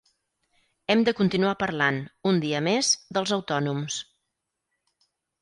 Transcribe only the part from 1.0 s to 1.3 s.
de